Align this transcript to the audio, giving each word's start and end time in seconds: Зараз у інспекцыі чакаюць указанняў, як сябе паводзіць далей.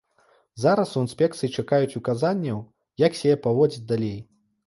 Зараз 0.61 0.93
у 0.95 1.01
інспекцыі 1.07 1.53
чакаюць 1.61 1.97
указанняў, 2.01 2.57
як 3.05 3.17
сябе 3.21 3.37
паводзіць 3.45 3.85
далей. 3.93 4.19